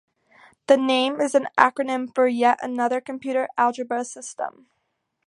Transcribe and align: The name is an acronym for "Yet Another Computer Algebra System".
The 0.65 0.77
name 0.77 1.21
is 1.21 1.35
an 1.35 1.45
acronym 1.59 2.11
for 2.15 2.25
"Yet 2.27 2.57
Another 2.63 2.99
Computer 2.99 3.47
Algebra 3.55 4.03
System". 4.03 4.65